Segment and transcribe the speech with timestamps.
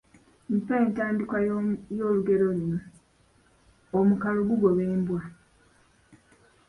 [0.57, 1.37] Mpa entandikwa
[1.97, 2.79] y’olugero luno:
[3.97, 5.21] ….…,omukalo gugoba embwa.